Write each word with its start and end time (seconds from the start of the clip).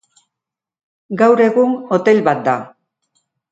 Gaur 1.23 1.45
egun 1.49 1.77
hotel 1.97 2.25
bat 2.31 2.43
da. 2.51 2.59